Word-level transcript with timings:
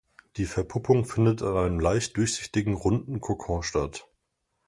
Die 0.37 0.45
Verpuppung 0.47 1.05
findet 1.05 1.41
in 1.41 1.49
einem 1.55 1.79
leicht 1.79 2.17
durchsichtigen, 2.17 2.73
runden 2.73 3.21
Kokon 3.21 3.61
statt. 3.61 4.07